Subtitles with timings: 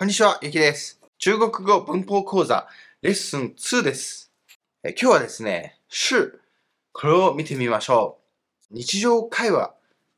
[0.00, 0.98] こんにちは、ゆきです。
[1.18, 2.66] 中国語文法講座
[3.02, 4.32] レッスン2です。
[4.82, 6.40] え今日はですね、是、
[6.94, 8.16] これを見てみましょ
[8.70, 8.74] う。
[8.74, 9.74] 日常会話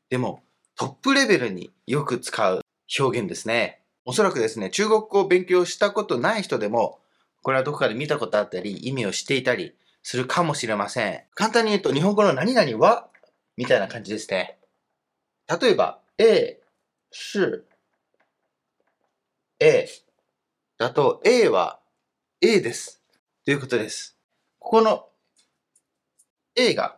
[0.09, 0.41] でも
[0.77, 2.61] トップレベルによく使う
[2.97, 3.81] 表現ですね。
[4.05, 7.01] おそらくですね、中国語を勉強したことない人でも、
[7.41, 11.23] これはどこかで見たことあったり、意味を知っていたりするかもしれません。
[11.35, 13.09] 簡単に言うと、日本語の何々は、
[13.57, 14.57] みたいな感じですね。
[15.61, 16.61] 例えば、A、
[17.11, 17.65] 是、
[19.59, 19.87] A
[20.77, 21.79] だと A は
[22.41, 23.01] A です。
[23.45, 24.17] ということです。
[24.59, 25.07] ここの
[26.55, 26.97] A が、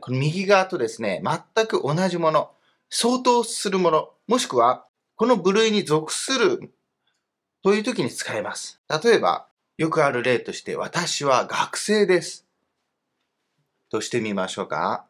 [0.00, 2.50] この右側とですね、全く同じもの、
[2.90, 4.86] 相当するもの、もしくは
[5.16, 6.72] この部類に属する
[7.62, 8.80] という時に使えます。
[9.02, 9.46] 例えば、
[9.78, 12.46] よくある例として、私は学生です。
[13.90, 15.06] としてみましょうか。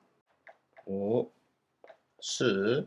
[0.87, 1.29] お、
[2.21, 2.87] す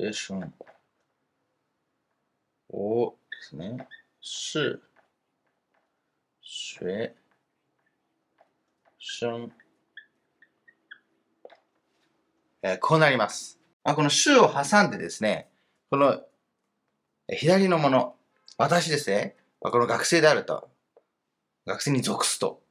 [0.00, 0.52] 是学生。
[2.68, 3.86] 我ですね。
[4.22, 4.80] 是
[6.42, 7.14] 学
[8.98, 9.50] 生。
[12.62, 13.58] えーこうなります。
[13.84, 15.50] あこの是を挟んでですね、
[15.90, 16.18] この
[17.28, 18.16] え左のもの、
[18.56, 20.70] 私ですね、まあこの学生であると、
[21.66, 22.62] 学生に属すと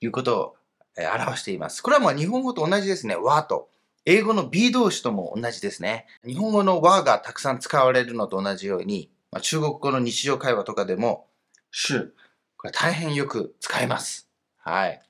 [0.00, 0.56] いうことを
[0.98, 1.80] え表しています。
[1.82, 3.14] これはもう日本語と同じですね。
[3.14, 3.68] 和と。
[4.06, 6.06] 英語の B 動詞とも同じですね。
[6.24, 11.26] 日本語の和がたくさん使われるのと同じように、まあ、中国語の日常会話とかでも、
[11.72, 12.14] 是、
[12.56, 14.28] これ大変よく使えます。
[14.58, 15.02] はい。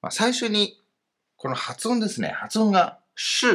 [0.00, 0.80] まあ、最初に、
[1.36, 2.28] この発音ですね。
[2.28, 3.54] 発音が是っ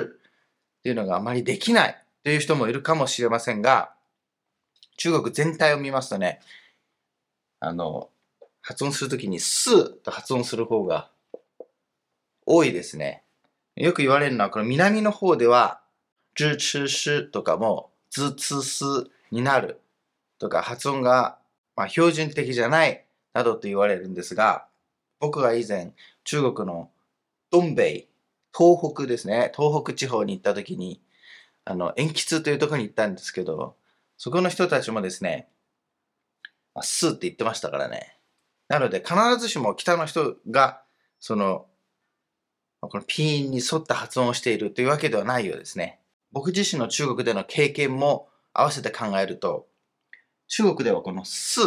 [0.83, 3.93] ていうのがあまりできないという人もいるかもしれませんが、
[4.97, 6.39] 中国全体を見ますとね、
[7.59, 8.09] あの、
[8.61, 11.09] 発音するときにすと発音する方が
[12.45, 13.23] 多いですね。
[13.78, 15.81] よく言われるのは、この南の方では、
[16.36, 18.83] ずつすとかも、ずつす
[19.31, 19.80] になる
[20.39, 21.38] とか、発音が、
[21.75, 24.67] ま、標準的じゃないなどと言われるんですが、
[25.20, 25.93] 僕が以前、
[26.23, 26.89] 中国の
[27.52, 27.83] 東北、
[28.55, 31.02] 東北ですね、東北地方に行った時に、
[31.66, 33.76] あの、鉛筆というところに行ったんですけど、
[34.17, 35.49] そこの人たちもですね、
[36.73, 38.17] まあ、って言ってましたからね。
[38.67, 40.82] なので、必ずしも北の人が、
[41.20, 41.67] その、
[42.82, 45.99] このピーンに沿った発音をしているというわけではないようですね。
[46.32, 49.67] 僕自身の中国での経験も合わせて考えると、
[50.48, 51.60] 中国ではこのす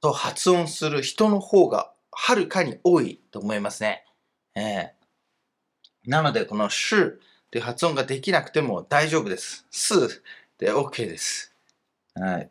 [0.00, 4.04] と発音する人の方がはるかに多いと思いますね。
[4.54, 4.94] ええ
[6.06, 6.94] なので、このし
[7.50, 9.66] という発音ができなくても大丈夫です。
[9.70, 10.22] す
[10.58, 11.54] で OK です。
[12.14, 12.50] はい。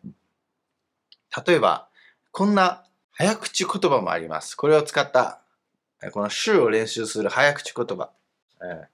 [1.45, 1.87] 例えば、
[2.31, 4.55] こんな早口言葉もあります。
[4.55, 5.42] これを使った
[6.11, 8.11] このしを練習する早口言葉。
[8.61, 8.93] えー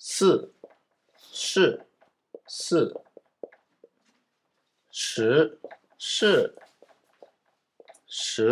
[0.00, 0.48] す、
[1.32, 1.60] し、
[2.46, 2.94] す、
[4.90, 5.22] し、
[5.98, 6.26] し、
[8.06, 8.42] し。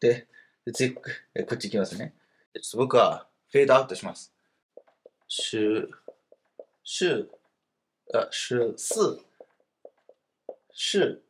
[0.00, 0.26] で、
[0.64, 0.96] で次、
[1.34, 2.12] えこっち行きますね。
[2.54, 4.32] ちょっと僕はフェードアウトします。
[5.28, 5.56] し、
[6.82, 7.30] し、
[8.12, 8.98] あ、し、す、
[10.72, 11.22] し、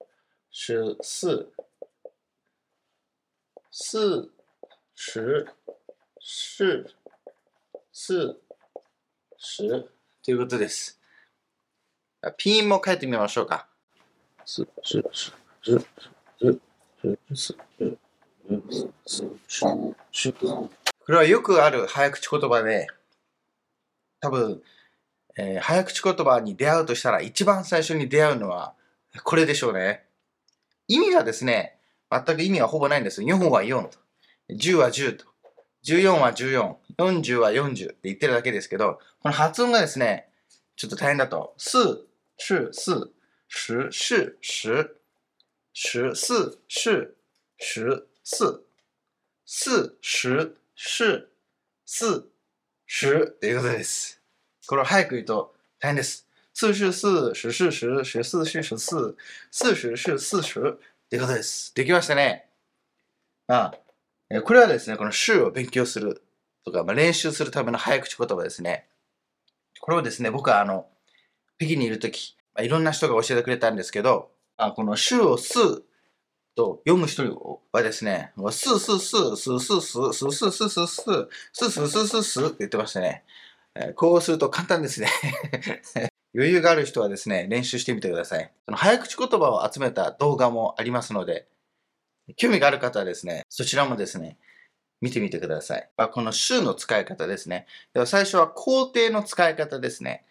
[0.51, 1.47] し、す。
[3.79, 4.31] 四、
[4.95, 5.47] 十、
[6.19, 6.87] 四、
[7.93, 8.37] 四、
[9.39, 9.69] 十
[10.25, 10.99] ということです。
[12.23, 13.69] あピンも書いてみましょうか。
[14.47, 15.33] 四、十、十、
[15.63, 15.87] 十、
[16.41, 16.59] 十、
[17.03, 17.57] 十、四、
[19.05, 20.33] 十、十、十。
[20.33, 20.71] こ
[21.09, 22.87] れはよくある早口言葉で、
[24.21, 24.63] 多分、
[25.37, 28.73] えー早口言葉に出会うとしたら一番最初に出会うのは
[29.23, 30.07] これでしょうね。
[30.89, 31.76] 意味がですね、
[32.11, 33.23] 全く意味はほぼないんです。
[33.23, 33.99] 4は4と。
[34.51, 35.25] 10は10と。
[35.85, 36.77] 14は14。
[36.99, 40.29] 40は40って言ってるだけですけど、この発音がですね、
[40.77, 41.55] ちょっと大変だと。
[41.59, 41.79] す、
[42.39, 43.11] し、す、
[43.49, 44.69] し、し、し、
[45.73, 46.91] し、す、し、
[47.59, 47.81] し、
[48.25, 48.61] す、
[49.45, 50.29] す、し、
[50.75, 51.05] し、
[51.85, 52.25] す、
[52.87, 54.21] しっていうことです。
[54.67, 56.27] これを早く言うと大変です。
[56.53, 59.17] 四十四、十四十、十四十十四、
[59.51, 61.73] 四十四四十ってことです。
[61.75, 62.47] できましたね。
[63.47, 63.73] あ
[64.29, 66.25] あこれはですね、この週を勉強する
[66.65, 68.89] とか、まあ、練習するための早口言葉ですね。
[69.81, 70.89] これをですね、僕はあの、
[71.59, 75.55] 北京にいるとき、まあ、いろんな人が教えてくれたんですけど、あこの週をす
[76.57, 83.23] と読む人はですね、すすす、すすす、すすすすす、すすすすすって言ってましたね。
[83.95, 85.09] こうすると簡単ですね。
[86.37, 88.53] 余裕がある人はですね、練習してみてください。
[88.67, 91.49] その早口言葉を集めた動画もありますので、
[92.37, 94.37] 興味がある方はですね、そちらもですね、
[95.01, 95.91] 見てみてください。
[95.97, 97.67] まあ、この週の使い方ですね。
[97.95, 100.27] では最初は肯定の使い方ですね。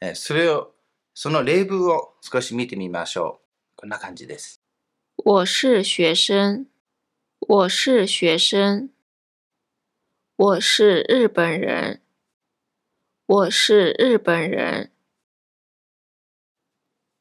[0.00, 0.72] えそれを、
[1.12, 3.42] その例文を少し見てみましょ
[3.74, 3.76] う。
[3.76, 4.62] こんな感じです。
[5.16, 6.66] 我是学生。
[7.40, 8.88] 我是学生。
[10.36, 12.00] 我是日本人。
[13.26, 14.91] 我是日本人。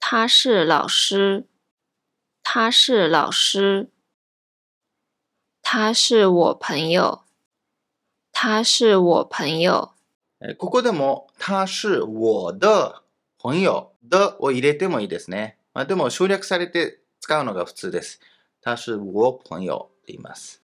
[0.00, 1.46] 他是老师。
[2.42, 3.90] 他是老师。
[5.62, 7.24] 他是我朋友。
[8.32, 9.94] 他是我朋友。
[10.58, 13.02] ここでも、他是我的
[13.38, 15.56] 朋友的を入れてもいいですね。
[15.74, 18.20] まあ、でも省略されて使うのが普通です。
[18.60, 20.62] 他是我朋友と言います。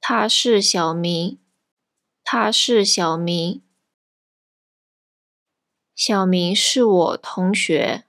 [0.00, 1.38] 他是小明。
[2.24, 3.62] 他是小明。
[5.97, 8.03] 小明是我同学。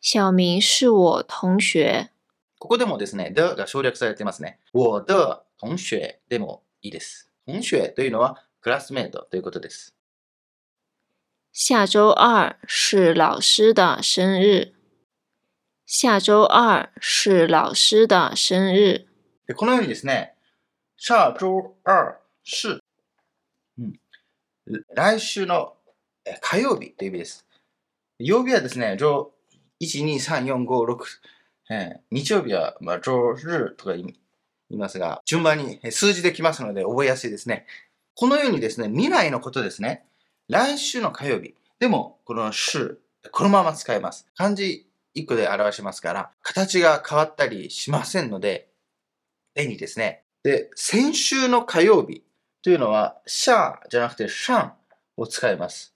[0.00, 2.08] 小明是我同学。
[2.58, 4.58] ここでもですね、的が省略されてますね。
[4.72, 7.30] 我的同学でもいいです。
[7.46, 9.94] 同学というのはクラスメイトということです。
[11.52, 14.74] 下周二是老师的生日。
[15.86, 19.06] 下周二是老师的生日。
[19.46, 20.34] でこのようにですね、
[20.96, 22.80] 下周二是、
[23.78, 24.00] うん、
[24.96, 25.75] 来週の
[26.40, 27.46] 火曜日という意味です。
[28.18, 29.26] 曜日はですね、1、
[29.80, 31.04] 2、3、4、5、6、
[31.70, 34.14] え、日曜日は、まあ、周日とか言
[34.70, 37.66] いますが、順番に数字できますので覚えやすいですね。
[38.14, 40.06] このようにですね、未来のことですね。
[40.48, 41.54] 来週の火曜日。
[41.78, 42.98] でも、この週、
[43.32, 44.26] このまま使えます。
[44.36, 48.68] 漢字1個で表しますから、形が変わったりしませんので、
[49.54, 50.22] 便利ですね。
[50.42, 52.22] で、先週の火曜日
[52.62, 54.72] というのは、シャーじゃなくてシャン
[55.16, 55.95] を使います。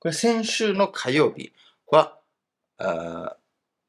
[0.00, 1.52] これ先週の火曜日
[1.88, 2.18] は、
[2.78, 3.36] あ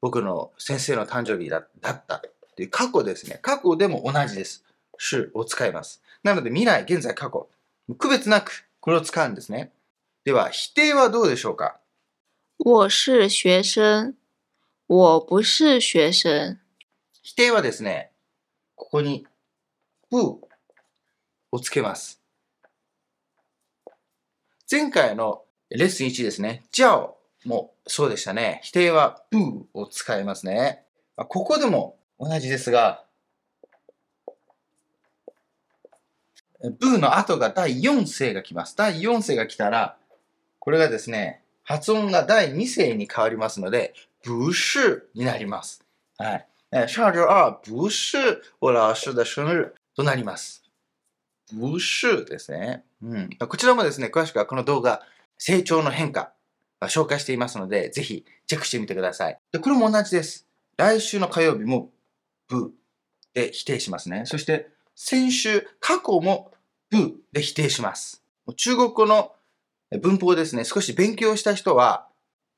[0.02, 2.20] 僕の先生の誕生日だだったっ
[2.54, 3.38] ていう過去ですね。
[3.40, 4.64] 過去でも同じです。
[4.98, 6.02] 週を使います。
[6.22, 7.48] なので未来、現在、過去。
[7.98, 9.72] 区別なくこれを使うんですね。
[10.24, 11.80] では、否定はどうでしょうか？
[12.58, 14.14] 我是学生。
[14.86, 16.58] 我不是学生。
[17.22, 18.12] 否定はですね、
[18.76, 19.26] ここに、
[20.10, 20.40] 不
[21.50, 22.20] をつけます。
[24.70, 25.44] 前回の
[25.74, 26.64] レッスン1ですね。
[26.70, 27.10] じゃあ
[27.44, 28.60] もそうでしたね。
[28.62, 30.84] 否定はブーを使いますね。
[31.16, 33.04] ここでも同じですが、
[36.60, 38.76] ブーの後が第4声が来ます。
[38.76, 39.96] 第4声が来たら、
[40.58, 45.84] これがですね、発音が第2声に変わりますので、不是になります。
[46.18, 46.46] はい。
[46.70, 50.62] 上周二不是我老師的生日となります。
[51.50, 52.84] 不是ですね。
[53.02, 53.30] うん。
[53.30, 55.02] こちらもですね、詳しくはこの動画、
[55.38, 56.32] 成長の変化、
[56.82, 59.38] 紹介していますので、ぜひチェックしてみてください。
[59.52, 60.46] で、これも同じです。
[60.76, 61.90] 来週の火曜日も、
[62.48, 62.70] ブー
[63.34, 64.22] で否定しますね。
[64.26, 66.52] そして、先週、過去も、
[66.90, 68.22] ブーで否定します。
[68.56, 69.32] 中国語の
[70.00, 72.08] 文法ですね、少し勉強した人は、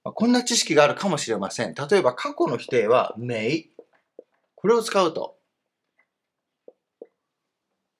[0.02, 1.74] こんな知識があるかもしれません。
[1.74, 3.66] 例えば、過去の否定は、may。
[4.54, 5.36] これを使うと、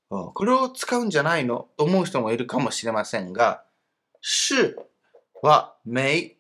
[0.09, 3.65] これを使うんじゃないのと思う人もいるかもしれませんが、
[4.27, 4.75] 是
[5.43, 6.37] は may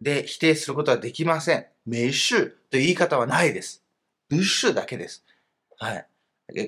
[0.00, 1.66] で否定することはできません。
[1.86, 3.84] may 是という言い方はないです。
[4.30, 5.22] 不是だけです。
[5.78, 6.06] はい。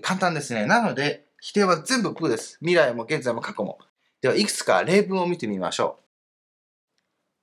[0.02, 0.66] 簡単ですね。
[0.66, 2.58] なので、否定は全部プーです。
[2.60, 3.78] 未来も現在も過去も。
[4.20, 6.00] では、いくつか例文を見てみましょ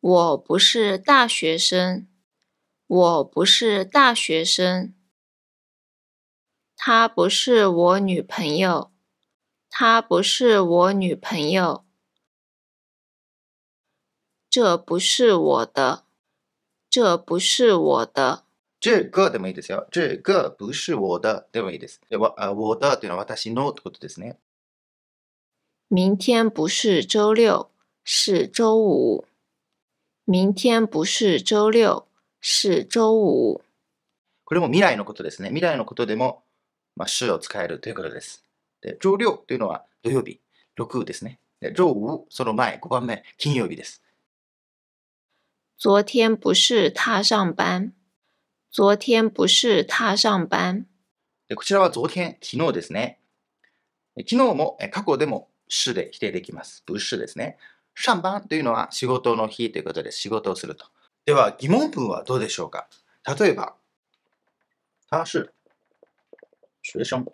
[0.01, 0.07] う。
[0.07, 2.07] 我不是大学生。
[2.85, 4.93] 我不是大学生。
[6.77, 8.91] 她不是我女朋友。
[9.71, 11.82] 她不是我女朋友。
[14.53, 16.03] 这不是我的，
[16.87, 18.43] 这不是我的。
[18.79, 19.87] 这个でもいいですよ。
[19.89, 21.99] 这个不是我的でもいいです。
[22.07, 24.37] では、我的というのは私のってことですね。
[25.89, 27.71] 明天不是周六，
[28.05, 29.25] 是周五。
[30.25, 32.05] 明天不是周六，
[32.39, 33.61] 是周五。
[34.45, 35.49] これも未来のことですね。
[35.49, 36.43] 未来のことでも、
[36.95, 38.43] まあ、週を使えるということです。
[38.81, 40.39] で、周六というのは土曜日、
[40.77, 41.39] 6ですね。
[41.59, 44.02] で、周五、その前、5番目、金曜日です。
[45.83, 47.91] 昨天不是他上班。
[48.71, 50.85] 昨天不是他上班。
[51.53, 53.19] こちらは昨天、昨日ですね。
[54.15, 56.83] 昨日も過去でも是で否定できます。
[56.87, 57.57] 不是ですね。
[57.95, 60.85] 上班というのは仕事の日ということで仕事をすると。
[61.25, 62.87] では疑問文はどうでしょうか？
[63.37, 63.75] 例えば、
[65.11, 65.51] 他是
[66.93, 67.25] 学生。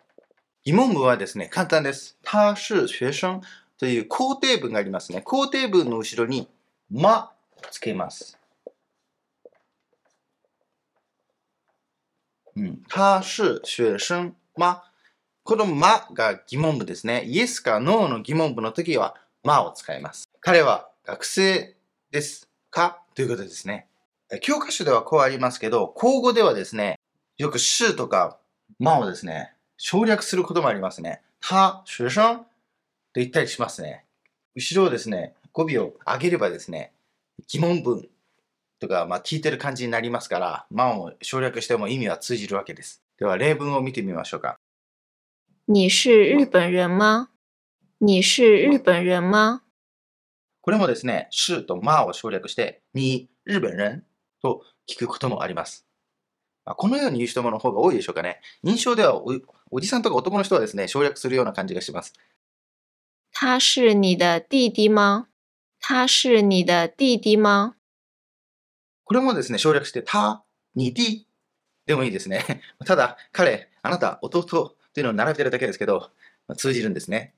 [0.64, 2.18] 疑問文はですね、簡単です。
[2.24, 3.42] 他是学生
[3.78, 5.22] という肯定文がありますね。
[5.24, 6.50] 肯定文の後ろに、
[6.90, 7.32] ま、
[7.70, 8.39] つけます。
[12.56, 12.84] うん。
[12.90, 14.84] 他是学生吗
[15.44, 17.24] このまが疑問文ですね。
[17.26, 20.30] イエスかノーの疑問文の時は、まを使います。
[20.42, 21.76] 彼は学生
[22.12, 23.02] ですか？
[23.16, 23.88] ということですね。
[24.42, 27.00] 教科書ではこうありますけど、口語ではですね、
[27.38, 28.38] よくしとか
[28.78, 31.22] まをですね、省略することもありますね。
[31.42, 32.46] 他、学生と
[33.16, 34.06] 言ったりしますね。
[34.56, 36.92] 後ろをですね、語尾を上げればですね、
[37.48, 38.08] 疑問文
[38.80, 43.04] とか、まあ、聞いてる感じになりますから、まを省略しても意味は通じるわけです。
[43.18, 44.58] では、例文を見てみましょうか。
[45.68, 47.30] 你是日本人吗？
[48.00, 49.62] 你是日本人吗？
[50.62, 54.04] これもですね、是とまを省略して、に、日本人？
[54.42, 55.86] と聞くこともあります。
[56.66, 58.40] まあこのように言う人もの方が多いでしょうかね。
[58.64, 59.34] 印象ではお、
[59.72, 62.14] おじさんとか男の人はですね、省略するような感じがします。
[63.32, 65.28] 他是你的弟弟吗？
[65.80, 67.76] 他是你的弟弟吗？
[69.10, 70.44] これもですね、省略して、た、
[70.76, 71.26] に、て
[71.88, 72.62] でもいいですね。
[72.86, 76.12] ただ、彼、あなた、弟というのを並べてるだけですけど、
[76.48, 77.34] まあ通じるんですね。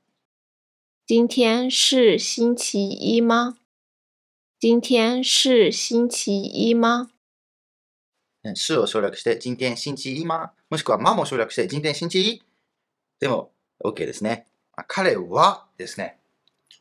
[1.07, 3.55] 今天是星期一吗？
[4.59, 7.09] 今天是星期一吗？
[8.43, 10.51] ね是を省略して、今天星期一吗？
[10.69, 12.43] もしくは、まも省略して、今天星期一？
[13.21, 14.45] でも OK ですね。
[14.75, 16.19] あ彼はですね。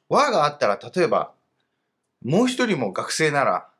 [0.08, 1.32] はがあったら、例えば、
[2.22, 3.70] もう一人も学生なら、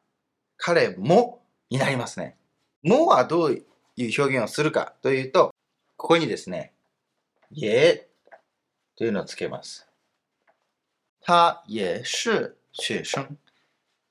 [0.63, 2.37] 彼もになりますね。
[2.83, 3.53] もはどう
[3.97, 5.55] いう表現をするかというと、
[5.97, 6.75] ここにですね、
[7.51, 8.07] 也
[8.97, 9.89] というのをつけます。
[11.23, 13.25] 他也是学生。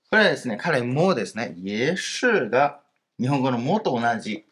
[0.10, 2.82] これはですね、彼もですね、也是が
[3.20, 4.46] 日本語のもと同じ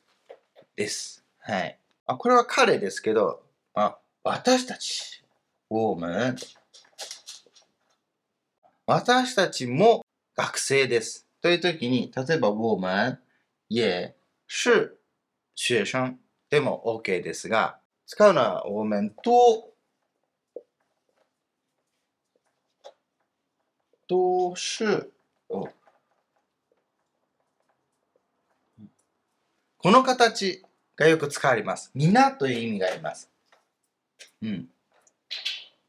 [0.75, 1.25] です。
[1.39, 1.79] はい。
[2.05, 3.41] あこれは彼ですけど、
[3.73, 5.23] あ私たち、
[5.69, 6.35] 我们、
[8.85, 11.26] 私たちも学生です。
[11.47, 13.17] という時に、例えば我们
[13.69, 14.13] 也
[14.49, 14.97] 是
[15.55, 16.17] 学生
[16.49, 19.71] でも OK ですが、使うのは我们と
[24.09, 25.09] 都是
[25.47, 25.69] を
[29.77, 30.65] この形
[30.97, 31.91] がよく使われます。
[31.95, 33.31] みんなという意味があります。
[34.41, 34.67] うん。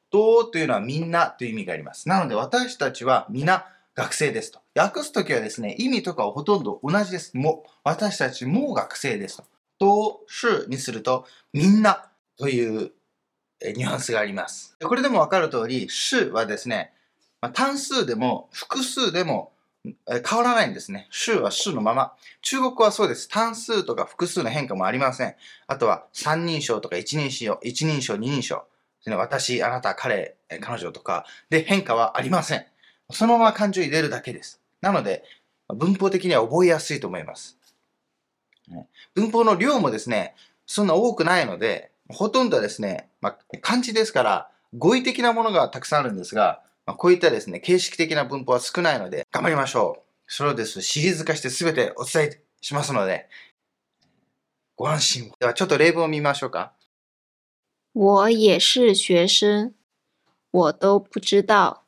[0.09, 2.09] とというのはみんなという意味があります。
[2.09, 3.67] なので私たちは皆
[3.99, 4.61] 学生ですと。
[4.77, 7.37] 訳すときはですね、意味とかはほとんど同じです。
[7.37, 9.45] も、私たちも学生ですと。
[9.81, 12.93] と、しにすると、みんなという
[13.75, 14.77] ニュアンスがあります。
[14.81, 16.93] これでもわかる通り、しはですね、
[17.55, 19.51] 単数でも複数でも
[19.83, 21.09] 変わらないんですね。
[21.11, 22.13] 週は週のまま。
[22.43, 23.29] 中国はそうです。
[23.29, 25.35] 単数とか複数の変化もありません。
[25.67, 28.63] あとは三人称とか一人称、一人称、二人称。
[29.07, 32.67] 私、あなた、彼、彼女とかで変化はありません。
[33.11, 34.61] そのまま漢字を入れるだけです。
[34.81, 35.25] なので、
[35.69, 37.59] 文法的には覚えやすいと思います。
[39.15, 40.35] 文法の量もですね、
[40.67, 50.09] そんな多くないので、ほとんどですね、まあ、漢字ですから、語彙的なものがたくさんあるんですが、まあ、こういったですね、形式的な文法は少ないので、頑張りましょう。
[50.27, 53.29] それをです、シリーズ化して全てお伝えしますので、
[54.77, 55.37] ご安心を。
[55.41, 56.73] では、ちょっと例文を見ましょうか。
[57.95, 59.73] 我也是学生，
[60.51, 61.88] 我都不知道。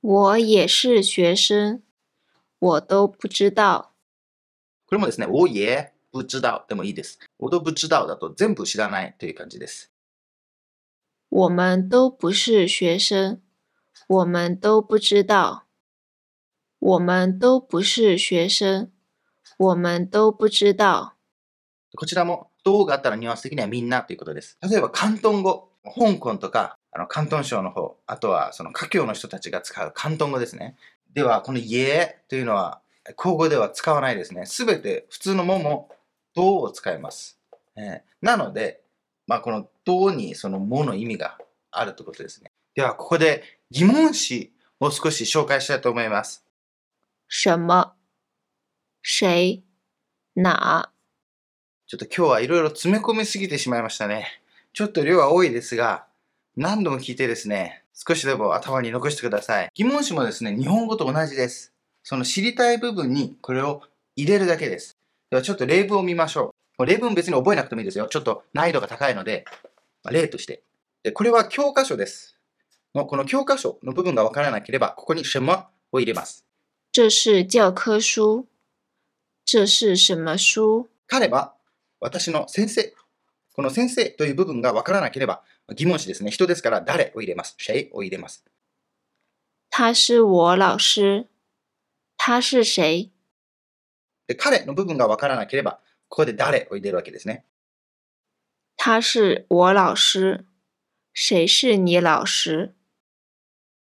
[0.00, 1.82] 我也是学生，
[2.58, 3.94] 我都不知道。
[4.86, 7.18] これもですね、我也不知道でもいいです。
[7.38, 9.92] 我都不知道だと全部知らないという感じです。
[11.30, 13.40] 我们都不是学生，
[14.06, 15.64] 我们都不知道。
[16.78, 18.92] 我们都不是学生，
[19.58, 21.16] 我们都不知道。
[21.96, 24.56] こちらも、どうがあったらニュアンス的にはみんなということです。
[24.62, 30.76] 例えば、広東語、香港とか、あの、広東省の方、あとはその華僑の人たちが使う広東語ですね。
[31.14, 32.80] では、この家というのは、
[33.16, 34.46] 口語では使わないですね。
[34.46, 35.90] すべて普通のもも、
[36.34, 37.38] どうを使います。
[37.76, 38.80] えーなので、
[39.28, 41.38] まあ、このどうにそのもの意味が
[41.70, 42.50] あるということですね。
[42.74, 46.44] では、ここで疑問詞を少し紹介したいと思います。
[47.28, 47.94] 什么？
[49.04, 49.62] 谁？
[50.34, 50.90] 哪？
[51.86, 54.42] ちょっと今日はいろいろ詰め込みすぎてしまいましたね。
[54.72, 56.07] ちょっと量は多いですが、
[56.60, 59.68] 何度も聞いてですね、少しでも頭に残してください。
[59.76, 61.72] 疑問詞もですね、日本語と同じです。
[62.02, 63.82] その知りたい部分にこれを
[64.16, 64.98] 入れるだけです。
[65.30, 66.84] ではちょっと例文を見ましょう。
[66.84, 68.08] 例文別に覚えなくてもいいですよ。
[68.08, 69.44] ちょっと難易度が高いので、
[70.02, 70.64] まあ例として。
[71.04, 72.36] でこれは教科書です。
[72.92, 76.44] のこの教科書の部分がわからなければ、ここに什么を入れます。
[76.90, 78.46] 这是教科书。
[79.44, 80.88] 这是什么书？
[81.06, 81.54] 彼は
[82.00, 82.92] 私の先生。
[83.54, 85.44] この先生という部分がわからなければ、
[85.76, 86.30] 疑問詞ですね。
[86.30, 87.56] 人ですから誰を入れます？
[87.58, 88.44] 谁を入れます。
[89.70, 91.26] 他是我老师。
[92.16, 93.10] 他是谁？
[94.26, 97.44] で彼の部分がわからなければ、ここで誰を入れるわけですね。
[98.76, 100.44] 他是我老师。
[101.14, 102.74] 谁是你老师？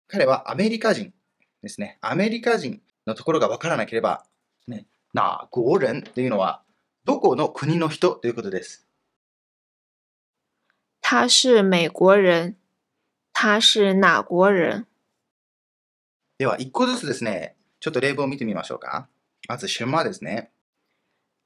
[0.08, 1.13] 彼はアメリカ人
[1.62, 2.00] ですね。
[2.01, 4.25] アメリカ人のところがわからなければ、
[4.67, 6.63] ね、な、ゴーレンというのは、
[7.06, 8.15] どこの国の人？
[8.15, 8.87] ということです。
[11.10, 12.58] 他是美国人。
[13.32, 14.88] 他是哪国人？
[16.38, 19.08] では、一個ずつですね、ちょっと例文を見てみましょうか。
[19.48, 20.52] まず、什么ですね。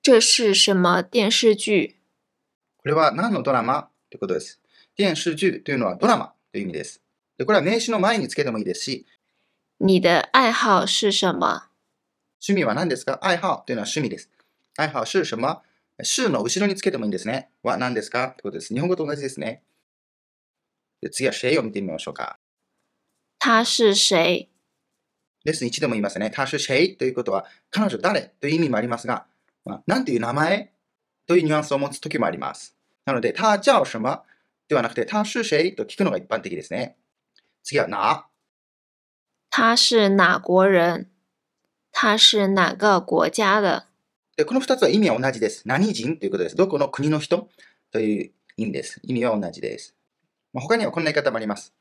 [0.02, 1.98] 这是什么電視劇
[2.78, 4.60] これは何のドラマということです。
[4.98, 7.00] 電視劇というのはドラマという意味です。
[7.38, 9.06] でこれは名詞の前につけてもいいですし、
[9.78, 11.70] 你的愛好是什么？
[12.40, 13.20] 趣味は何ですか？
[13.22, 14.28] 愛好というのは趣味です。
[14.76, 15.62] 愛好是什么？
[16.04, 17.50] 是の後ろにつけてもいいんですね。
[17.64, 18.30] は何ですか？
[18.30, 18.74] ということです。
[18.74, 19.64] 日本語と同じですね。
[21.02, 22.40] で次は谁を見てみましょうか。
[23.40, 24.50] 他是谁？
[25.44, 26.30] レッスン1でも言いますね。
[26.30, 26.96] 他是谁？
[26.96, 28.34] ということは、彼女誰？
[28.40, 29.26] という意味もありますが、
[29.66, 30.72] まあ、なんていう名前？
[31.26, 32.76] というニュアンスを持つときもあります。
[33.06, 34.22] なので、他叫什么？
[34.68, 35.76] ではなくて、他是谁？
[35.76, 36.96] と聞くのが一般的ですね。
[37.64, 38.28] 次は哪。
[39.50, 41.08] 他是哪国人？
[41.92, 43.91] 他是哪个国家的？
[44.38, 45.68] でこの二つは意味は同じです。
[45.68, 46.56] 何人ということです。
[46.56, 47.50] どこの国の人
[47.92, 49.00] という意味です。
[49.04, 49.96] 意味は同じです。
[50.54, 51.74] まあ、他にはこんな言い方もあります。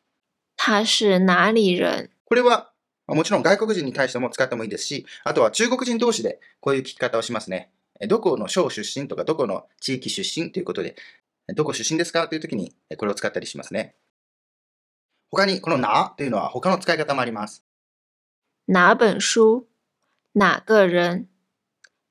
[0.57, 2.11] 他是哪里人？
[2.25, 2.71] これは、
[3.07, 7.71] もちろん外国人に対しても使ってもいいですし、あとは中国人同士でこういう聞き方をしますね。
[8.09, 10.97] どこの省出身とか、どこの地域出身ということで、
[11.55, 13.95] どこ出身ですかという時にこれを使ったりしますね。
[15.31, 17.65] 他にこのなというのは他の使い方もあります。
[18.69, 19.65] 哪本書
[20.35, 21.30] 哪个人？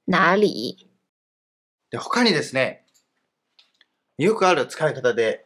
[0.10, 0.90] 哪里？
[1.92, 2.84] で他にですね、
[4.18, 5.46] よくある使い方で、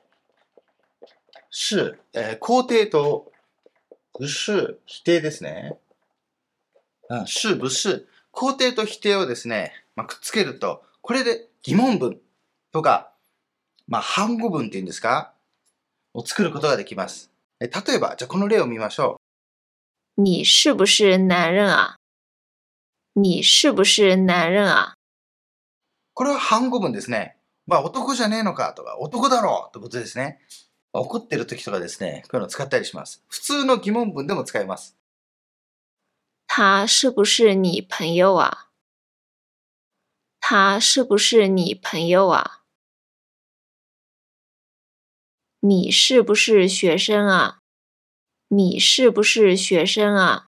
[1.51, 3.29] 是、えー、肯定と
[4.17, 5.77] 不是、否定ですね。
[7.09, 8.07] うん、是、不是。
[8.31, 12.21] 肯定と否定をですね、まあ、くっつけると、これで疑問文
[12.71, 13.11] とか、
[13.87, 15.33] まあ、反語文っていうんですか
[16.13, 17.31] を作ることができます。
[17.59, 19.19] え例えば、じゃあこの例を見ましょ
[20.15, 20.21] う。
[20.21, 21.97] 你是不是男人啊？
[23.13, 24.95] 你是不是男人啊？
[26.15, 27.37] これは反語文ですね。
[27.67, 30.39] まあ、男じゃねえのかとか、男だろうってことですね。
[30.93, 33.23] 怒ってる時とかですね、こういうのを使ったりします。
[33.27, 34.97] 普通の疑問文でも使えます。
[36.47, 38.69] 他是不是你朋友啊？
[40.39, 42.63] 他是不是你朋友啊？
[45.61, 47.59] 你是不是学生啊？
[48.49, 50.47] 你是不是学生啊？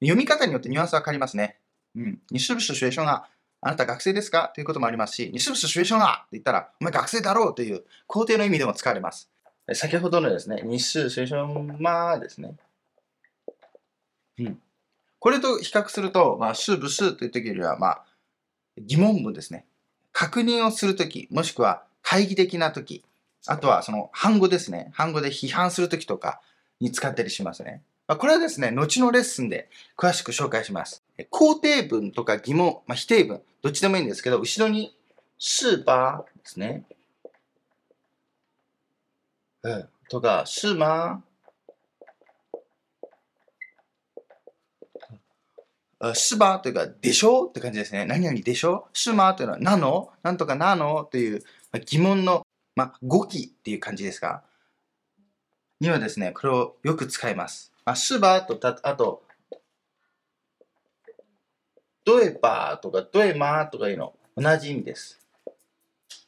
[0.00, 1.59] 読み方によってニュアンスわかりますね。
[1.96, 2.18] うん。
[2.30, 3.24] 你是不是学生啊
[3.62, 4.50] あなた学生ですか？
[4.54, 9.28] ということもありますし、你是不是学生啊って言ったら、お前学生だろうという肯定の意味でも使われます。
[9.74, 11.46] 先ほどのですね、日数水晶
[11.78, 12.54] まですね。
[14.38, 14.58] うん。
[15.18, 18.04] これと比較すると、まあ、是不是という時よりは、まあ、
[18.78, 19.66] 疑問文ですね。
[20.12, 23.04] 確認をするとき、もしくは会議的なとき、
[23.46, 24.90] あとはその反語ですね。
[24.94, 26.40] 反語で批判するときとか
[26.80, 27.82] に使ったりしますね。
[28.08, 30.99] まあ、これはですね、後のレッスンで詳しく紹介します。
[31.30, 34.96] 肯定文とか疑問、まあ、否定文、どっちでもいいんですけど、後ろに
[35.38, 36.84] スーパーですね。
[39.62, 39.88] うん。
[40.08, 41.22] とか、是吗
[46.14, 47.44] すばというか、でしょ？
[47.44, 48.06] うって感じですね。
[48.06, 48.88] 何々でしょ？
[48.92, 50.10] うすまというのは、なの？
[50.22, 51.04] なんとかなの？
[51.04, 51.42] という
[51.84, 54.42] 疑問の、まあ、語気っていう感じですが、
[55.78, 57.70] にはですね、これをよく使います。
[57.84, 59.22] あ、すばと、あと、
[62.10, 65.20] どえばとか、どえまとかいうの、同じ意味です。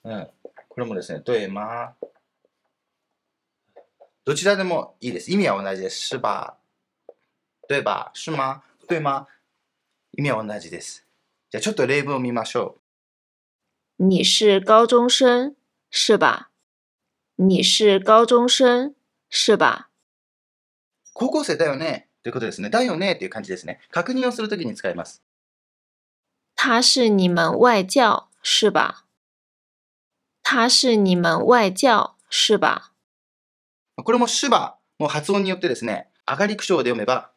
[0.04, 0.28] うん。
[0.68, 1.94] これもですね、どえま
[4.24, 5.32] どちらでもいいです。
[5.32, 6.06] 意味は同じです。
[6.06, 6.56] 是吧
[7.66, 9.26] 对吧是吗对吗
[10.12, 11.04] 意味は同じです。
[11.50, 12.76] じゃあちょっと例文を見ましょ
[13.98, 14.04] う。
[14.04, 15.56] 你是高中生
[15.90, 16.50] 是吧
[17.34, 18.94] 你是高中生
[19.28, 19.90] 是吧
[21.12, 22.70] 高校生だよねということですね。
[22.70, 23.80] だよねっていう感じですね。
[23.90, 25.24] 確認をするときに使います。
[26.54, 29.04] 他是你们外教是吧？
[30.42, 32.92] 他是你们外教是吧？
[33.96, 37.30] これも主語も発音によってですね、上がり口調で読めば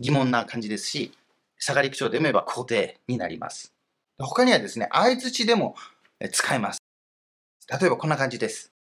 [0.00, 1.12] 疑問な感じですし、
[1.58, 3.72] 下がり口調で読めば肯定になります。
[4.18, 5.74] 他にはですね、相づちでも
[6.32, 6.80] 使えます。
[7.68, 8.72] 例えばこんな感じです。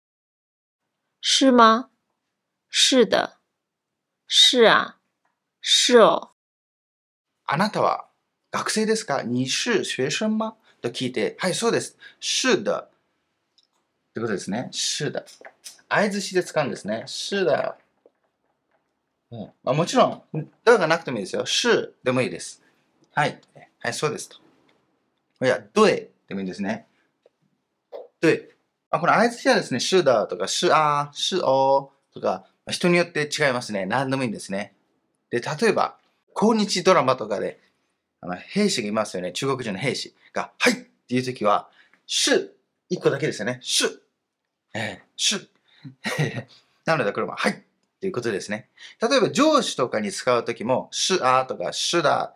[1.22, 1.90] 是吗？
[2.70, 3.38] 是的。
[4.28, 4.98] 是あ。
[5.62, 6.32] 是哦。
[7.46, 8.08] あなたは
[8.56, 9.22] 学生ですか？
[9.22, 10.56] 你是学生吗？
[10.82, 11.98] と聞いて、はい、そうです。
[12.22, 12.72] 是的。
[12.72, 12.90] っ
[14.14, 14.70] てことですね。
[14.72, 15.26] 是的。
[15.90, 17.04] 相づちで使うんですね。
[17.06, 17.76] 是だよ。
[19.32, 20.24] うんまあ、もちろん、
[20.64, 21.44] だがなくてもいいですよ。
[21.46, 22.64] 是でもいいです。
[23.14, 23.42] はい。
[23.80, 24.38] はい、そうですと。
[25.46, 26.88] いや、どえでもいいんですね。
[28.22, 28.56] で、
[28.90, 33.86] まあ、この相槌はですね、是的とか、是あ、是おとか、人によって違いますね。
[33.86, 34.74] 何でもいいんですね。
[35.30, 35.98] で、例えば、
[36.34, 37.60] 抗日ドラマとかで、
[38.22, 39.32] あの兵士がいますよね。
[39.32, 40.76] 中国人の兵士が、はいっ
[41.08, 41.70] ていう時は、
[42.08, 42.52] 是、
[42.90, 43.60] 一個だけですよね。
[43.62, 44.02] 是。
[44.74, 45.48] えー、是。
[46.86, 47.56] なので、これも、はいっ
[48.00, 48.70] ていうことですね。
[49.02, 52.34] 例えば、上司とかに使うときも、是あとか、是だ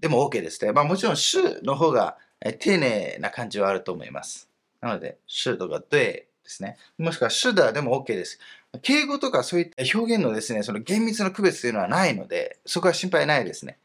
[0.00, 0.72] でも OK ですね。
[0.72, 4.48] まあもちろん、是の方がえ丁寧な感じはあると思います。
[4.80, 6.76] なので、是とか对ですね。
[6.98, 8.38] もしくは、是だでも OK です。
[8.82, 13.78] 敬語とかそういった表現のですね、その厳密な区別というのはないので、そこは心配ないですね。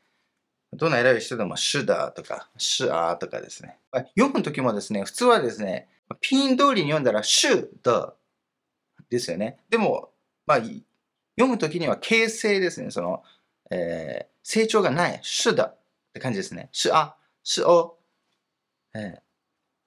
[0.77, 3.77] どんな偉い人でも、是だとか、是あとかですね。
[4.15, 5.89] 読むときもですね、普通はですね、
[6.21, 8.13] ピン通りに読んだら、是的
[9.09, 9.57] ですよね。
[9.69, 10.11] でも、
[10.45, 10.77] まあ、読
[11.47, 12.91] むときには形成ですね。
[12.91, 13.23] その、
[13.71, 15.75] えー、成長がない、是的っ
[16.13, 16.69] て感じですね。
[16.71, 17.97] 是あ、是お。
[18.93, 19.19] えー、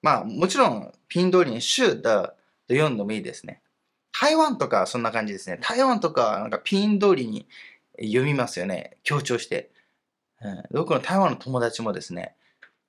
[0.01, 2.35] まあ、もちろん、ピン通りに是的と
[2.69, 3.61] 読んでもいいですね。
[4.11, 5.57] 台湾とかそんな感じですね。
[5.61, 7.47] 台湾とかなんかピン通りに
[7.97, 8.97] 読みますよね。
[9.03, 9.70] 強調して。
[10.71, 12.35] 僕の台湾の友達もですね、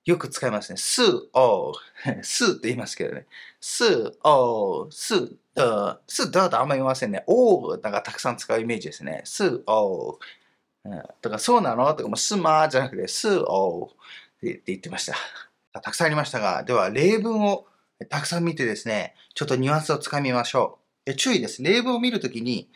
[0.05, 0.77] よく使いますね。
[0.77, 1.01] す、
[1.33, 1.73] お、
[2.23, 3.25] すって言いますけどね。
[3.61, 7.23] す、お、す、だ、す、だとあんまり言いませんね。
[7.27, 9.21] おなんかたくさん使うイメージですね。
[9.23, 10.19] す、お、
[10.85, 11.93] うん、とか、そうなの？
[11.93, 13.89] とか、もすまじゃなくて、す、おっ
[14.41, 15.81] て言ってました。
[15.81, 17.65] たくさんありましたが、では例文を
[18.09, 21.15] たくさん見てですね、ちょっとニュアンスをつかみましょう。
[21.15, 21.63] 注意です。
[21.63, 22.69] 例文を見るときに、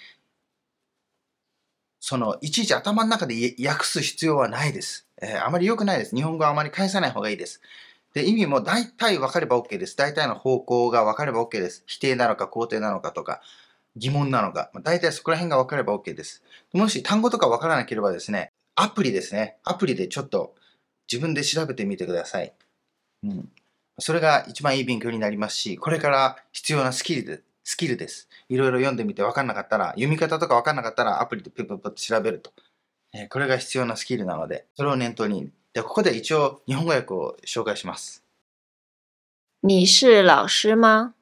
[2.00, 5.08] その、いちいち頭の中で訳す必要はないです。
[5.22, 6.16] えー、あまり良くないです。
[6.16, 7.62] 日本語はあまり返さない方がいいです。
[8.14, 9.96] で、意味も大体分かれば OK です。
[9.96, 11.84] 大体の方向が分かれば OK です。
[11.86, 13.42] 否定なのか肯定なのかとか、
[13.96, 16.44] 疑問なのか、まあ大体そこら辺が分かれば OK です。
[16.74, 19.58] もし単語とか分からなければですね、アプリですね。
[19.64, 20.56] アプリでちょっと
[21.12, 22.54] 自分で調べてみてください。
[23.24, 23.50] うん。
[24.00, 28.30] それが一番いい勉強になりますし、これから必要なスキルでスキルです。
[28.48, 32.54] いろいろ読んでみて分かんなかったら、読み方とか分かんなかったらアプリでピュッピュッと調べると。
[33.12, 35.52] え、これが必要なスキルなので、それを念頭に。
[35.74, 38.24] で、ここで一応日本語訳を紹介します。
[39.60, 41.14] 你是老师吗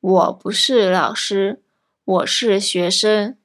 [0.00, 1.56] 我不是老師。
[2.04, 3.38] 我是学生。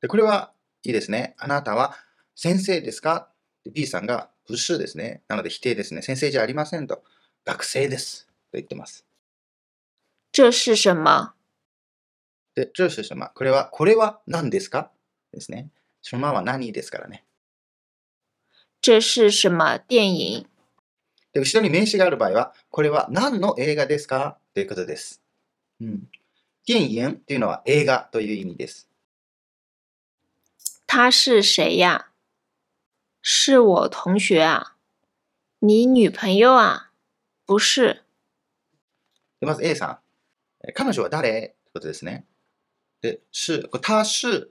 [0.00, 1.34] で、これはいいですね。
[1.36, 1.94] あなたは
[2.34, 3.28] 先生ですか
[3.70, 5.20] ?B さんが不是ですね。
[5.28, 6.00] なので否定ですね。
[6.00, 7.02] 先生じゃありませんと。
[7.44, 8.26] 学生です。
[8.50, 9.04] と言ってます。
[10.32, 11.34] 这是什么
[12.60, 14.90] で、这是什么これは、これは何ですか？
[15.32, 15.70] ですね。
[16.02, 17.24] そのまま何ですからね。
[18.82, 20.46] 这是什么電影？
[21.32, 24.36] で、後ろに名詞がある場合は、これは何の映画ですか？
[24.52, 25.22] ということです。
[25.80, 26.10] うん。
[26.66, 28.86] 電影というのは映画という意味です。
[30.86, 32.08] 他是谁呀？
[33.22, 34.76] 是我同学啊？
[35.60, 36.90] 你女朋友啊？
[37.46, 38.02] 不是。
[39.40, 39.86] まず A さ
[40.66, 40.72] ん。
[40.74, 41.30] 彼女は誰？
[41.30, 42.26] ということですね。
[43.02, 44.50] で、是、他是、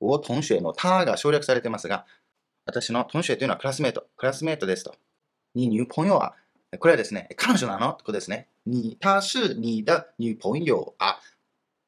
[0.00, 2.06] 我同学の他が省略されてますが、
[2.64, 4.94] 私の同学というのはクラスメート、クラスメートですと。
[5.54, 6.34] に、女朋友は、
[6.78, 8.48] これはですね、彼女なのってことですね。
[8.66, 11.20] に、他是你的女朋友あ、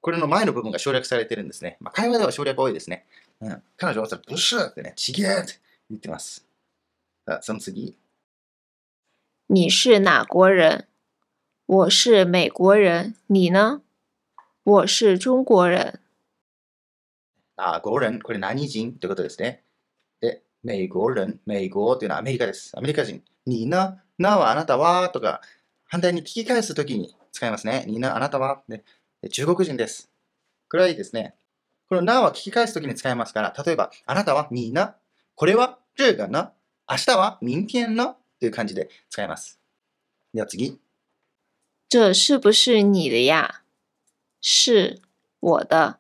[0.01, 1.79] これの前の部分が省略されてるんですね。
[1.81, 3.07] まあ、会話では省略多いですね。
[3.41, 6.47] うん、彼女はそれ、不是ってね、ちげえって言ってます。
[7.27, 7.97] さあ、その次。
[9.47, 10.87] 你是哪国人？
[11.67, 13.15] 我是美国人。
[13.27, 13.83] 你呢？
[14.67, 16.01] 我是中国人。
[17.57, 18.95] あ、国人、これ何人？
[18.99, 19.63] ということですね。
[20.23, 22.73] で、美国人、美国というのはアメリカです。
[22.75, 23.23] アメリカ人。
[23.45, 25.11] にな、なはあなたは？
[25.11, 25.43] とか、
[25.85, 27.85] 反対に聞き返すときに使いますね。
[27.87, 28.85] にな、あなたは、ね、
[29.31, 30.11] 中国人です。
[30.71, 31.35] これはいいですね。
[31.91, 34.49] このなは聞き返すときに使いますから、例えば、あなたは？
[34.51, 34.97] にな、
[35.35, 35.79] これは？
[35.95, 36.55] 这个な、
[36.91, 37.39] 明日は？
[37.43, 39.61] 明天なという感じで使います。
[40.33, 40.81] では次。
[41.91, 43.64] 这是不是你的呀？
[44.47, 45.01] 是
[45.41, 45.99] 我的。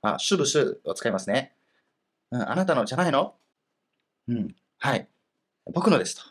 [0.00, 0.80] あ、是不是？
[0.82, 1.54] を使いますね。
[2.32, 3.34] うん、あなたのじゃないの？
[4.26, 5.08] うん、はい。
[5.72, 6.22] 僕のですと。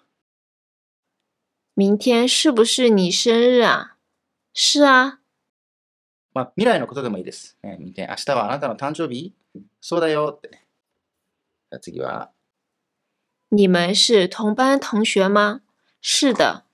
[1.75, 3.95] 明天是不是你生日啊？
[4.53, 5.21] 是啊。
[6.33, 7.57] まあ、未来のことでもいいです。
[7.63, 9.33] えー、明天、明日はあなたの誕生日？
[9.79, 10.67] そうだよってね。
[11.79, 12.31] 次は。
[13.49, 15.61] 你们是同班同学吗？
[16.01, 16.66] 是的。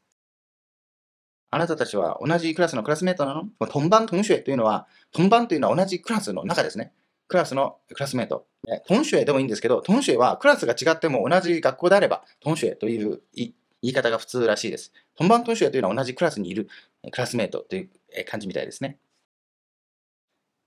[1.54, 3.68] あなたたちは同じクラスのクラスメートなの？
[3.68, 6.94] トンバントンシュエというのは、トンバンというのは同じクラスの中ですね。
[7.28, 8.46] クラスのクラスメート。
[8.88, 14.92] トンシュエでもいいんですけど、トンシュエはクラスが違っても同じ学校であれば、トンシュエという言い方が普通らしいです。
[15.16, 16.68] トンバントンシュエというのは同じクラスにいる
[17.12, 17.90] クラスメートという
[18.26, 18.98] 感じみたいですね。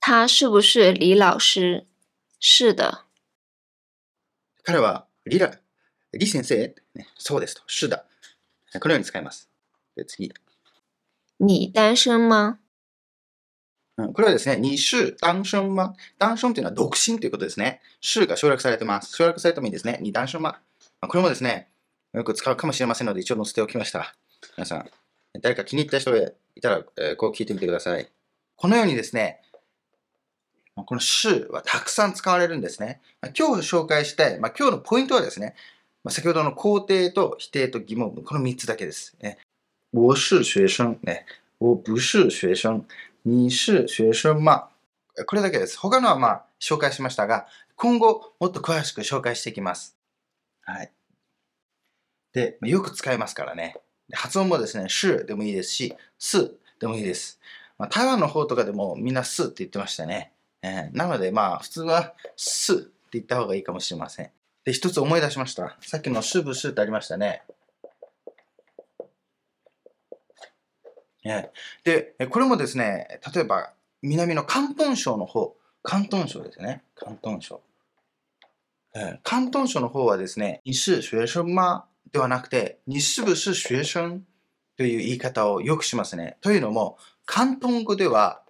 [0.01, 1.85] 他是不是李老师？
[2.38, 3.07] 是的。
[4.62, 5.59] 彼は李ラ、
[6.12, 6.75] 李先生、
[7.18, 7.62] そうですと。
[7.66, 8.05] 是だ。
[8.79, 9.49] このように使います。
[9.96, 10.33] で次。
[11.38, 12.59] 你单身吗？
[13.99, 15.94] うん、これはですね、二週単身ま。
[16.18, 17.81] 単身というのは独身ということですね。
[18.01, 19.16] 週が省略されてます。
[19.16, 19.99] 省略されてもいいですね。
[20.03, 20.61] 二単身ま。
[21.01, 21.68] これもですね、
[22.12, 24.14] よく使うかもしれませんので、一応載せておきました。
[24.57, 24.90] 皆さん、
[25.40, 28.07] 誰か気に入った人がいたら、えーこう聞いてみてください。
[28.57, 29.40] このようにですね、
[30.75, 33.01] この週はたくさん使われるんですね。
[33.22, 35.55] まあ今日紹介したい、まあ、今日のポイントはですね、
[36.05, 39.16] まあ、先ほどの肯定と否定と疑問文、この3つだけです。
[39.22, 39.38] ね、
[39.96, 41.24] 我是学生、ね、
[41.56, 42.85] 我不是学生、
[43.22, 44.68] 你是学生吗？
[45.26, 45.78] これだけです。
[45.78, 49.96] 他のはまあ紹介しましたが、今後もっと詳しく紹介していきます。
[50.61, 50.92] はい。
[52.35, 53.78] で、よく使いますからね。
[54.11, 57.40] で発音もですね、是でもいいですし、すでもいいです。
[57.78, 60.30] まあ、台湾の方とかでもみんなすって言ってましたね。
[60.61, 64.30] えーなのでまあ普通はすって言った方がいいかもしれません。
[64.62, 65.74] で、一つ思い出しました。
[65.80, 67.44] さっきのすぶすってありましたね。
[71.28, 76.82] えーで、これもですね、例えば南の広東省の方、広東省ですね。
[76.96, 77.60] 広東省。
[79.24, 84.22] 広東省の方はですね、你是学生吗ではなくて、你是不是学生
[84.76, 86.36] という言い方をよくしますね。
[86.40, 88.42] というのも、広東語では、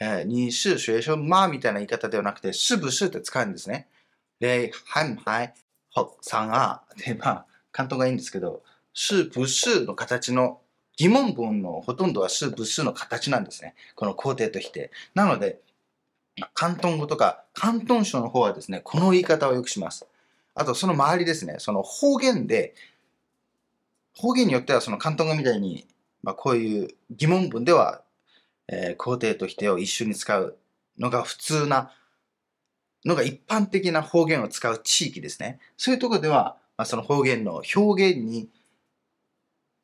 [0.00, 3.88] えー你是学生吗みたいな言い方ではなくて、是不是って使うんですね。
[4.40, 5.54] で、はい、はい、
[5.90, 6.82] ほ、さんあ。
[6.96, 8.62] で、まあ、広東がいいんですけど、
[8.94, 10.61] 是不是の形の
[10.96, 13.74] 疑問文のほとんどは是不是の形なんですね。
[13.94, 14.90] この肯定と否定。
[15.14, 15.60] なので、
[16.56, 20.06] 広東語とか広東省の方はですね、この言い方をよくします。
[20.54, 22.74] あと、その周りですね、その方言で、
[24.14, 25.86] 方言によってはその広東語みたいに、
[26.22, 28.02] まあ、こういう疑問文では、
[28.68, 30.56] えー肯定と否定を一緒に使う
[30.98, 31.90] のが普通な
[33.04, 35.58] のが一般的な方言を使う地域ですね。
[35.76, 38.48] そういうところでは、まあ、その方言の表現に、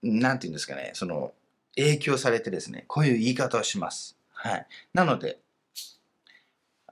[0.02, 1.32] なんていうんですかね、その
[1.76, 4.16] 影響されてですね、こういう言い方をします。
[4.32, 4.66] はい。
[4.94, 5.38] なので、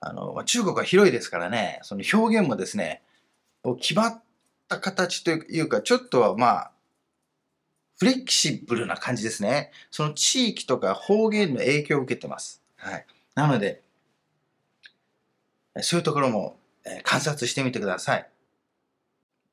[0.01, 3.03] あの、中国は広いですからね、その表現もですね、
[3.81, 4.23] 決まっ
[4.69, 6.71] た形というか、ちょっとはまあ、
[7.99, 9.73] フレキシブルな感じですね。
[9.91, 12.63] その地域とか方言の影響を受けてます。
[12.77, 13.07] はい。
[13.35, 13.83] なので、
[15.81, 16.59] そういうところも
[17.03, 18.29] 観察してみてください。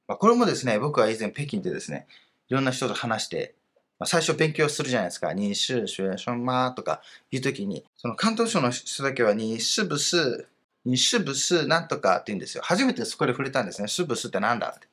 [0.08, 2.06] まあ、これもですね、僕は以前北京でですね、
[2.50, 3.56] いろんな人と話して、
[4.00, 5.34] まあ、最初勉強するじゃないですか。
[5.34, 7.02] 你是学生吗とか
[7.32, 10.50] いうときに、その関東省の人だけは、你是不是、
[10.84, 12.64] 你是不是なんとかって言うんですよ。
[12.66, 13.88] 初めてそこで触れたんですね。
[13.88, 14.88] 是不是ってなんだって。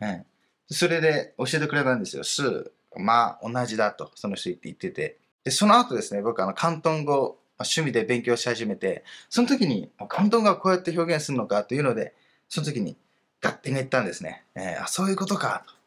[0.00, 0.26] うん
[0.70, 2.22] それで教えてくれたんですよ。
[2.22, 5.18] 是、まあ同じだと、その人言ってて。
[5.44, 12.14] で、その後ですね、僕あの、広東語、まあ趣味で勉強し始めて、その時に、広東語はこうやって表現するのかというので、
[12.48, 12.96] その時に、
[13.40, 14.44] ガッて言ったんですね。
[14.54, 15.81] えーあ、そういうことかと。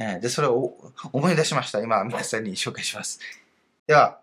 [0.00, 0.76] えで、それを
[1.12, 1.80] 思い出しました。
[1.80, 3.20] 今、皆さんに紹介します。
[3.86, 4.18] では、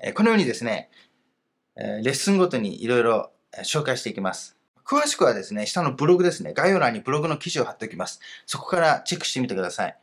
[0.00, 0.90] えこのようにですね、
[1.76, 3.30] えレッスンごとにいろいろ
[3.62, 4.56] 紹介していきます。
[4.84, 8.20] 詳しくはですね、下のブログですね、概要欄にブログの記事を貼っておきます。
[8.44, 9.96] そこからチェックしてみてください。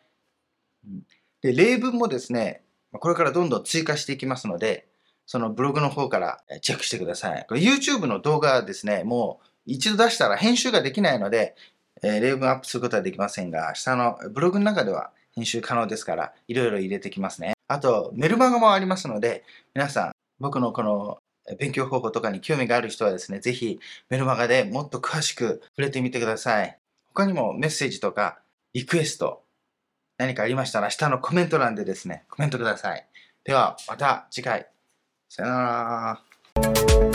[1.41, 4.87] で、例文もですね、これからどんどん追加していきますので、
[5.25, 7.45] そのブログの方からチェックしてください。
[7.49, 11.55] これ YouTube の動画はですね、もう一度出したら編集ができないので、
[12.05, 17.53] え例文アップすることはできませんが、下のブログの中では編集可能ですから、いろいろ入れてきますね。
[17.67, 21.17] あと、メルマガもありますので、皆さん、僕のこの
[21.57, 26.77] 勉強方法とかに興味がある人はですね、ぜひメルマガでもっと詳しく触れてみてください。
[27.13, 28.39] 他にもメッセージとか
[28.73, 29.43] リクエスト、
[30.17, 33.07] 何かありましたら下のコメント欄でですね、コメントください。
[33.43, 34.67] では、また次回。
[35.29, 36.19] さよな
[36.55, 37.14] ら。